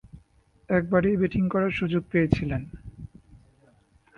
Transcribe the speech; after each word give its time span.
একবারই 0.69 1.15
ব্যাটিং 1.17 1.43
করার 1.49 1.71
সুযোগ 1.71 2.03
পেয়েছিলেন। 2.11 2.61